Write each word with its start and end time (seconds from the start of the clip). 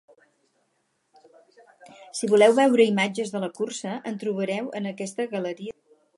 Si 2.21 2.31
voleu 2.31 2.57
veure 2.61 2.89
imatges 2.93 3.35
de 3.35 3.43
la 3.45 3.51
cursa 3.61 3.95
en 4.13 4.19
trobareu 4.25 4.75
en 4.81 4.93
aquesta 4.95 5.29
galeria 5.37 5.71
de 5.71 5.77
fotos. 5.77 6.07